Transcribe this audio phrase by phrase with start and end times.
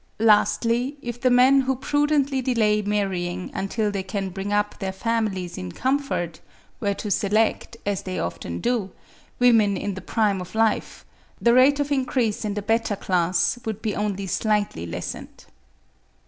[0.17, 5.59] Lastly, if the men who prudently delay marrying until they can bring up their families
[5.59, 6.39] in comfort,
[6.79, 8.89] were to select, as they often do,
[9.37, 11.05] women in the prime of life,
[11.39, 15.45] the rate of increase in the better class would be only slightly lessened.